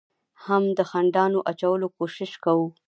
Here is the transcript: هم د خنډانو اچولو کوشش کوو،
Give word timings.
هم 0.45 0.63
د 0.77 0.79
خنډانو 0.89 1.39
اچولو 1.51 1.87
کوشش 1.97 2.31
کوو، 2.43 2.67